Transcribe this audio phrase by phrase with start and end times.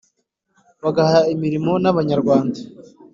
[0.83, 2.59] bagaha imirimo n’abanyarwanda